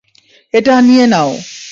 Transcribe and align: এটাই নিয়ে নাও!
এটাই 0.53 0.81
নিয়ে 0.87 1.05
নাও! 1.11 1.29